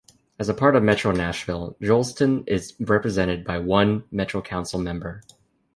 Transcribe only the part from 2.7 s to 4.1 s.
represented by one